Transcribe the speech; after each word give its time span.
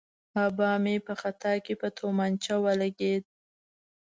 آبا 0.45 0.69
مې 0.83 0.95
په 1.07 1.13
خطا 1.21 1.53
کې 1.65 1.73
په 1.81 1.87
تومانچه 1.97 2.53
ولګېد. 2.63 3.23